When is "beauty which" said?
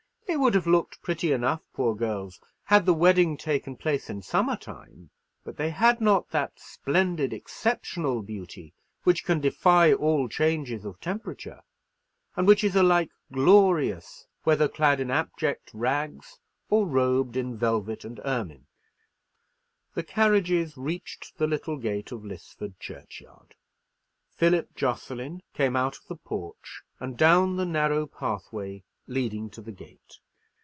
8.21-9.25